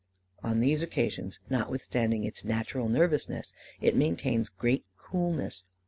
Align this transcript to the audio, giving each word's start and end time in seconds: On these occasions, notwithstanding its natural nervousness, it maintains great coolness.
On 0.41 0.61
these 0.61 0.81
occasions, 0.81 1.39
notwithstanding 1.47 2.23
its 2.23 2.43
natural 2.43 2.89
nervousness, 2.89 3.53
it 3.79 3.95
maintains 3.95 4.49
great 4.49 4.83
coolness. 4.97 5.63